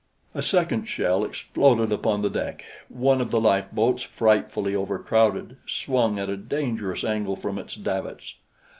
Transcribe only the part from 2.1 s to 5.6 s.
the deck. One of the lifeboats, frightfully overcrowded,